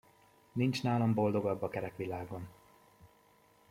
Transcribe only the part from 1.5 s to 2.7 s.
a kerek világon!